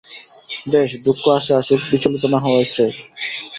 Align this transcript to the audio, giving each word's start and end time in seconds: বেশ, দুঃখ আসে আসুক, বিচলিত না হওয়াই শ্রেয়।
বেশ, 0.67 0.89
দুঃখ 1.05 1.21
আসে 1.37 1.51
আসুক, 1.55 1.81
বিচলিত 1.91 2.23
না 2.33 2.39
হওয়াই 2.43 2.67
শ্রেয়। 2.71 2.93